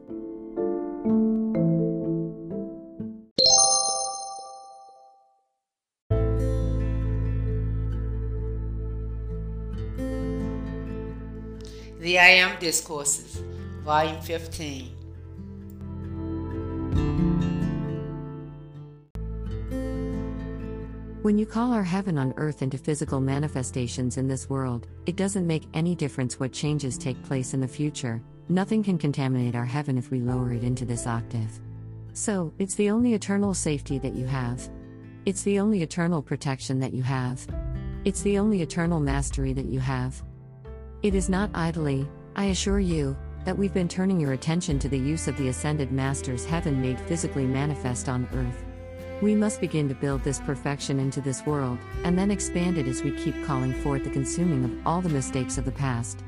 The 12.01 12.19
I 12.19 12.29
Am 12.33 12.61
Discourses, 12.61 13.43
Volume 13.83 14.21
15. 14.21 15.02
When 21.33 21.39
you 21.39 21.47
call 21.47 21.73
our 21.73 21.83
heaven 21.83 22.19
on 22.19 22.35
earth 22.37 22.61
into 22.61 22.77
physical 22.77 23.19
manifestations 23.19 24.19
in 24.19 24.29
this 24.29 24.51
world, 24.51 24.87
it 25.07 25.17
doesn't 25.17 25.47
make 25.47 25.67
any 25.73 25.95
difference 25.95 26.39
what 26.39 26.53
changes 26.53 26.99
take 26.99 27.23
place 27.23 27.55
in 27.55 27.61
the 27.63 27.67
future, 27.67 28.23
nothing 28.51 28.83
can 28.83 28.99
contaminate 28.99 29.55
our 29.55 29.65
heaven 29.65 29.97
if 29.97 30.11
we 30.11 30.21
lower 30.21 30.53
it 30.53 30.63
into 30.63 30.85
this 30.85 31.07
octave. 31.07 31.59
So, 32.13 32.53
it's 32.59 32.75
the 32.75 32.91
only 32.91 33.15
eternal 33.15 33.55
safety 33.55 33.99
that 34.01 34.13
you 34.13 34.27
have. 34.27 34.69
It's 35.25 35.41
the 35.43 35.59
only 35.59 35.81
eternal 35.81 36.21
protection 36.21 36.79
that 36.81 36.93
you 36.93 37.03
have. 37.03 37.47
It's 38.05 38.21
the 38.21 38.39
only 38.39 38.61
eternal 38.61 39.01
mastery 39.01 39.55
that 39.55 39.71
you 39.71 39.81
have. 39.81 40.23
It 41.03 41.15
is 41.15 41.31
not 41.31 41.49
idly, 41.55 42.07
I 42.37 42.45
assure 42.53 42.79
you, 42.79 43.17
that 43.47 43.57
we've 43.57 43.73
been 43.73 43.89
turning 43.89 44.21
your 44.21 44.35
attention 44.35 44.79
to 44.81 44.89
the 44.91 44.99
use 44.99 45.29
of 45.29 45.39
the 45.39 45.49
ascended 45.49 45.93
Master's 45.93 46.45
heaven 46.45 46.83
made 46.83 47.01
physically 47.01 47.47
manifest 47.47 48.11
on 48.11 48.29
earth. 48.35 48.67
We 49.23 49.37
must 49.37 49.61
begin 49.61 49.89
to 49.89 49.95
build 49.95 50.25
this 50.25 50.41
perfection 50.41 50.99
into 50.99 51.21
this 51.21 51.47
world, 51.47 51.79
and 52.03 52.19
then 52.19 52.33
expand 52.33 52.77
it 52.77 52.89
as 52.89 53.05
we 53.05 53.13
keep 53.13 53.45
calling 53.45 53.73
forth 53.73 54.03
the 54.03 54.11
consuming 54.11 54.65
of 54.65 54.85
all 54.85 55.01
the 55.01 55.09
mistakes 55.09 55.59
of 55.59 55.65
the 55.65 55.71
past. 55.71 56.25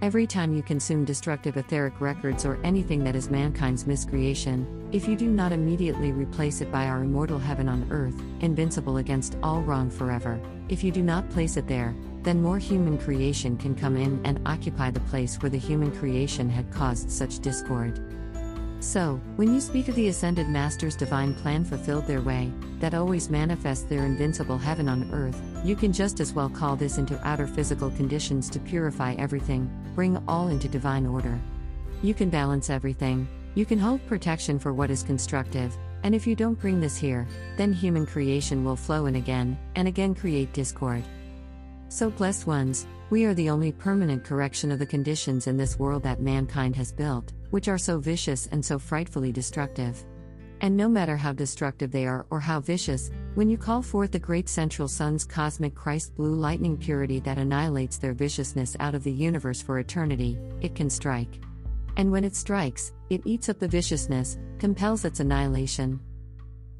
Every 0.00 0.26
time 0.26 0.54
you 0.54 0.62
consume 0.62 1.04
destructive 1.04 1.58
etheric 1.58 2.00
records 2.00 2.46
or 2.46 2.58
anything 2.64 3.04
that 3.04 3.14
is 3.14 3.28
mankind's 3.28 3.86
miscreation, 3.86 4.88
if 4.90 5.06
you 5.06 5.16
do 5.16 5.26
not 5.26 5.52
immediately 5.52 6.12
replace 6.12 6.62
it 6.62 6.72
by 6.72 6.86
our 6.86 7.02
immortal 7.02 7.38
heaven 7.38 7.68
on 7.68 7.86
earth, 7.90 8.18
invincible 8.40 8.96
against 8.96 9.36
all 9.42 9.60
wrong 9.60 9.90
forever, 9.90 10.40
if 10.70 10.82
you 10.82 10.90
do 10.90 11.02
not 11.02 11.28
place 11.28 11.58
it 11.58 11.68
there, 11.68 11.94
then 12.22 12.40
more 12.40 12.58
human 12.58 12.96
creation 12.96 13.58
can 13.58 13.74
come 13.74 13.98
in 13.98 14.18
and 14.24 14.40
occupy 14.46 14.90
the 14.90 15.00
place 15.00 15.36
where 15.42 15.50
the 15.50 15.58
human 15.58 15.94
creation 15.94 16.48
had 16.48 16.72
caused 16.72 17.10
such 17.10 17.40
discord. 17.40 18.00
So, 18.80 19.20
when 19.36 19.52
you 19.52 19.60
speak 19.60 19.88
of 19.88 19.94
the 19.94 20.08
ascended 20.08 20.48
Master's 20.48 20.96
divine 20.96 21.34
plan 21.34 21.66
fulfilled 21.66 22.06
their 22.06 22.22
way, 22.22 22.50
that 22.78 22.94
always 22.94 23.28
manifests 23.28 23.84
their 23.84 24.06
invincible 24.06 24.56
heaven 24.56 24.88
on 24.88 25.12
earth, 25.12 25.38
you 25.62 25.76
can 25.76 25.92
just 25.92 26.18
as 26.18 26.32
well 26.32 26.48
call 26.48 26.76
this 26.76 26.96
into 26.96 27.20
outer 27.22 27.46
physical 27.46 27.90
conditions 27.90 28.48
to 28.48 28.58
purify 28.58 29.12
everything, 29.18 29.70
bring 29.94 30.16
all 30.26 30.48
into 30.48 30.66
divine 30.66 31.04
order. 31.04 31.38
You 32.00 32.14
can 32.14 32.30
balance 32.30 32.70
everything, 32.70 33.28
you 33.54 33.66
can 33.66 33.78
hold 33.78 34.04
protection 34.06 34.58
for 34.58 34.72
what 34.72 34.90
is 34.90 35.02
constructive, 35.02 35.76
and 36.02 36.14
if 36.14 36.26
you 36.26 36.34
don't 36.34 36.58
bring 36.58 36.80
this 36.80 36.96
here, 36.96 37.28
then 37.58 37.74
human 37.74 38.06
creation 38.06 38.64
will 38.64 38.76
flow 38.76 39.04
in 39.04 39.16
again, 39.16 39.58
and 39.76 39.88
again 39.88 40.14
create 40.14 40.54
discord. 40.54 41.04
So, 41.88 42.08
blessed 42.08 42.46
ones, 42.46 42.86
we 43.10 43.26
are 43.26 43.34
the 43.34 43.50
only 43.50 43.72
permanent 43.72 44.24
correction 44.24 44.72
of 44.72 44.78
the 44.78 44.86
conditions 44.86 45.48
in 45.48 45.58
this 45.58 45.78
world 45.78 46.02
that 46.04 46.22
mankind 46.22 46.76
has 46.76 46.92
built 46.92 47.34
which 47.50 47.68
are 47.68 47.78
so 47.78 47.98
vicious 47.98 48.46
and 48.48 48.64
so 48.64 48.78
frightfully 48.78 49.32
destructive. 49.32 50.04
And 50.62 50.76
no 50.76 50.88
matter 50.88 51.16
how 51.16 51.32
destructive 51.32 51.90
they 51.90 52.06
are 52.06 52.26
or 52.30 52.40
how 52.40 52.60
vicious, 52.60 53.10
when 53.34 53.48
you 53.48 53.56
call 53.56 53.80
forth 53.82 54.12
the 54.12 54.18
great 54.18 54.48
central 54.48 54.88
sun's 54.88 55.24
cosmic 55.24 55.74
Christ 55.74 56.14
blue 56.16 56.34
lightning 56.34 56.76
purity 56.76 57.18
that 57.20 57.38
annihilates 57.38 57.96
their 57.96 58.12
viciousness 58.12 58.76
out 58.78 58.94
of 58.94 59.02
the 59.02 59.12
universe 59.12 59.62
for 59.62 59.78
eternity, 59.78 60.38
it 60.60 60.74
can 60.74 60.90
strike. 60.90 61.40
And 61.96 62.12
when 62.12 62.24
it 62.24 62.36
strikes, 62.36 62.92
it 63.08 63.22
eats 63.24 63.48
up 63.48 63.58
the 63.58 63.68
viciousness, 63.68 64.38
compels 64.58 65.04
its 65.04 65.20
annihilation. 65.20 66.00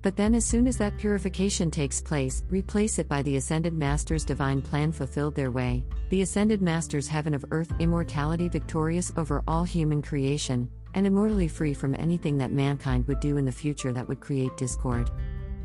But 0.02 0.16
then, 0.16 0.35
as 0.35 0.47
soon 0.47 0.66
as 0.66 0.78
that 0.78 0.97
purification 0.97 1.71
takes 1.71 2.00
place, 2.00 2.42
replace 2.49 2.99
it 2.99 3.09
by 3.09 3.21
the 3.23 3.37
Ascended 3.37 3.75
Master's 3.75 4.25
divine 4.25 4.62
plan 4.62 4.92
fulfilled 4.92 5.35
their 5.35 5.50
way, 5.50 5.85
the 6.09 6.23
Ascended 6.23 6.62
Master's 6.62 7.07
heaven 7.07 7.35
of 7.35 7.45
earth 7.50 7.71
immortality 7.78 8.49
victorious 8.49 9.12
over 9.19 9.42
all 9.47 9.64
human 9.64 10.00
creation, 10.00 10.71
and 10.95 11.07
immortally 11.07 11.49
free 11.49 11.75
from 11.75 11.95
anything 11.95 12.38
that 12.38 12.50
mankind 12.50 13.07
would 13.09 13.21
do 13.21 13.37
in 13.37 13.45
the 13.45 13.52
future 13.52 13.92
that 13.92 14.09
would 14.09 14.21
create 14.21 14.57
discord. 14.57 15.11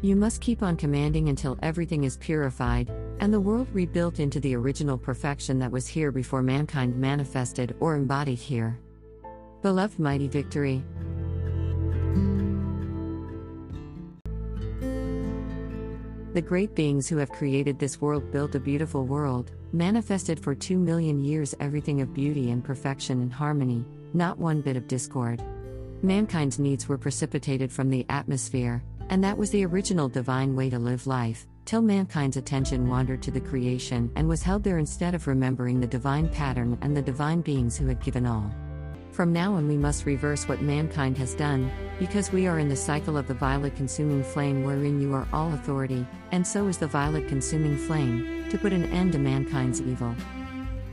You 0.01 0.17
must 0.17 0.41
keep 0.41 0.61
on 0.61 0.75
commanding 0.75 1.29
until 1.29 1.57
everything 1.63 2.03
is 2.03 2.17
purified, 2.17 2.91
and 3.21 3.33
the 3.33 3.39
world 3.39 3.67
rebuilt 3.71 4.19
into 4.19 4.41
the 4.41 4.55
original 4.55 4.97
perfection 4.97 5.57
that 5.59 5.71
was 5.71 5.87
here 5.87 6.11
before 6.11 6.43
mankind 6.43 6.95
manifested 6.97 7.73
or 7.79 7.95
embodied 7.95 8.37
here. 8.37 8.77
Beloved 9.61 9.97
Mighty 9.97 10.27
Victory. 10.27 10.83
The 16.35 16.41
great 16.41 16.75
beings 16.75 17.07
who 17.07 17.15
have 17.15 17.31
created 17.31 17.79
this 17.79 18.01
world 18.01 18.29
built 18.29 18.55
a 18.55 18.59
beautiful 18.59 19.05
world, 19.05 19.51
manifested 19.71 20.37
for 20.37 20.53
two 20.53 20.77
million 20.77 21.23
years 21.23 21.55
everything 21.61 22.01
of 22.01 22.13
beauty 22.13 22.51
and 22.51 22.61
perfection 22.61 23.21
and 23.21 23.31
harmony, 23.31 23.85
not 24.13 24.37
one 24.37 24.59
bit 24.59 24.75
of 24.75 24.85
discord. 24.85 25.41
Mankind's 26.01 26.59
needs 26.59 26.89
were 26.89 26.97
precipitated 26.97 27.71
from 27.71 27.89
the 27.89 28.05
atmosphere, 28.09 28.83
and 29.07 29.23
that 29.23 29.37
was 29.37 29.49
the 29.49 29.65
original 29.65 30.09
divine 30.09 30.57
way 30.57 30.69
to 30.69 30.77
live 30.77 31.07
life, 31.07 31.47
till 31.63 31.81
mankind's 31.81 32.35
attention 32.35 32.89
wandered 32.89 33.21
to 33.23 33.31
the 33.31 33.39
creation 33.39 34.11
and 34.17 34.27
was 34.27 34.43
held 34.43 34.61
there 34.61 34.77
instead 34.77 35.15
of 35.15 35.27
remembering 35.27 35.79
the 35.79 35.87
divine 35.87 36.27
pattern 36.27 36.77
and 36.81 36.97
the 36.97 37.01
divine 37.01 37.39
beings 37.39 37.77
who 37.77 37.87
had 37.87 38.03
given 38.03 38.25
all. 38.25 38.53
From 39.15 39.31
now 39.31 39.53
on, 39.53 39.69
we 39.69 39.77
must 39.77 40.05
reverse 40.05 40.45
what 40.45 40.61
mankind 40.61 41.17
has 41.19 41.35
done, 41.35 41.71
because 41.99 42.33
we 42.33 42.47
are 42.47 42.59
in 42.59 42.67
the 42.67 42.75
cycle 42.75 43.15
of 43.15 43.29
the 43.29 43.33
violet 43.33 43.73
consuming 43.77 44.25
flame 44.25 44.65
wherein 44.65 44.99
you 44.99 45.13
are 45.13 45.25
all 45.31 45.53
authority, 45.53 46.05
and 46.33 46.45
so 46.45 46.67
is 46.67 46.77
the 46.77 46.87
violet 46.87 47.29
consuming 47.29 47.77
flame, 47.77 48.45
to 48.49 48.57
put 48.57 48.73
an 48.73 48.83
end 48.91 49.13
to 49.13 49.17
mankind's 49.17 49.79
evil. 49.79 50.13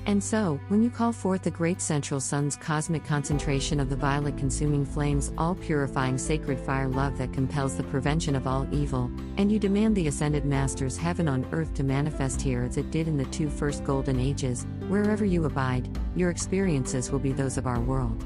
And 0.05 0.23
so, 0.23 0.59
when 0.67 0.83
you 0.83 0.91
call 0.91 1.13
forth 1.13 1.43
the 1.43 1.51
great 1.51 1.81
central 1.81 2.19
sun's 2.19 2.57
cosmic 2.57 3.05
concentration 3.05 3.79
of 3.79 3.89
the 3.89 3.97
violet 3.97 4.37
consuming 4.37 4.85
flames, 4.85 5.33
all 5.39 5.55
purifying 5.55 6.19
sacred 6.19 6.59
fire 6.59 6.89
love 6.89 7.17
that 7.19 7.33
compels 7.33 7.77
the 7.77 7.85
prevention 7.85 8.35
of 8.35 8.49
all 8.49 8.67
evil, 8.75 9.11
and 9.37 9.53
you 9.53 9.61
demand 9.61 9.95
the 9.95 10.09
ascended 10.09 10.45
master's 10.45 10.97
heaven 10.97 11.29
on 11.29 11.47
earth 11.53 11.73
to 11.75 11.85
manifest 11.85 12.43
here 12.43 12.65
as 12.65 12.79
it 12.79 12.91
did 12.91 13.07
in 13.07 13.17
the 13.17 13.25
two 13.27 13.49
first 13.49 13.85
golden 13.85 14.19
ages, 14.19 14.67
wherever 14.89 15.25
you 15.25 15.45
abide, 15.45 15.89
your 16.17 16.31
experiences 16.31 17.13
will 17.13 17.21
be 17.21 17.33
those 17.33 17.57
of 17.57 17.69
our 17.69 17.81
world. 17.81 18.25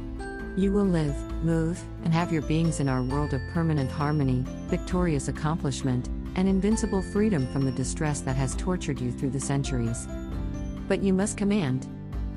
You 0.57 0.73
will 0.73 0.87
live, 0.87 1.15
move, 1.45 1.79
and 2.05 2.15
have 2.15 2.33
your 2.33 2.43
beings 2.43 2.81
in 2.81 2.89
our 2.89 3.03
world 3.03 3.35
of 3.35 3.43
permanent 3.53 3.91
harmony, 3.91 4.43
victorious 4.69 5.29
accomplishment, 5.29 6.09
and 6.37 6.49
invincible 6.49 7.03
freedom 7.03 7.47
from 7.49 7.67
the 7.67 7.73
distress 7.73 8.21
that 8.23 8.37
has 8.37 8.55
tortured 8.57 8.99
you 8.99 9.13
through 9.13 9.31
the 9.31 9.41
centuries. 9.41 10.09
But 10.89 11.03
you 11.03 11.13
must 11.13 11.37
command. 11.37 11.87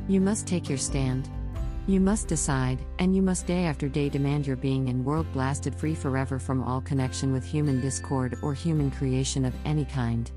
You 0.07 0.21
must 0.21 0.47
take 0.47 0.69
your 0.69 0.77
stand. 0.77 1.29
You 1.87 1.99
must 1.99 2.27
decide, 2.27 2.79
and 2.99 3.15
you 3.15 3.21
must 3.21 3.47
day 3.47 3.65
after 3.65 3.89
day 3.89 4.09
demand 4.09 4.45
your 4.45 4.55
being 4.55 4.87
in 4.87 5.03
world 5.03 5.25
blasted 5.33 5.73
free 5.73 5.95
forever 5.95 6.37
from 6.37 6.63
all 6.63 6.81
connection 6.81 7.31
with 7.31 7.43
human 7.43 7.81
discord 7.81 8.37
or 8.41 8.53
human 8.53 8.91
creation 8.91 9.45
of 9.45 9.55
any 9.65 9.85
kind. 9.85 10.31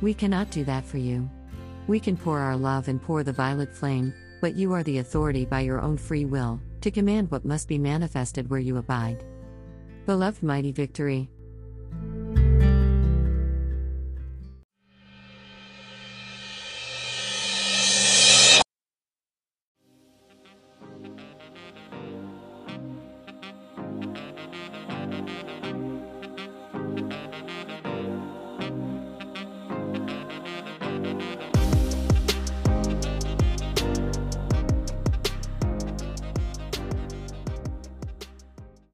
We 0.00 0.14
cannot 0.14 0.50
do 0.50 0.64
that 0.64 0.84
for 0.84 0.98
you. 0.98 1.28
We 1.88 1.98
can 1.98 2.16
pour 2.16 2.38
our 2.38 2.56
love 2.56 2.88
and 2.88 3.02
pour 3.02 3.24
the 3.24 3.32
violet 3.32 3.74
flame, 3.74 4.14
but 4.40 4.54
you 4.54 4.72
are 4.72 4.82
the 4.82 4.98
authority 4.98 5.44
by 5.44 5.60
your 5.60 5.80
own 5.80 5.96
free 5.96 6.24
will, 6.24 6.60
to 6.82 6.90
command 6.90 7.30
what 7.30 7.44
must 7.44 7.68
be 7.68 7.78
manifested 7.78 8.48
where 8.48 8.60
you 8.60 8.76
abide. 8.76 9.24
Beloved 10.06 10.42
Mighty 10.42 10.72
Victory, 10.72 11.30